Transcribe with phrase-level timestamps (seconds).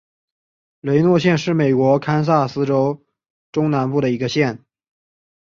[0.79, 3.05] 雷诺县是美国堪萨斯州
[3.51, 4.65] 中南部的一个县。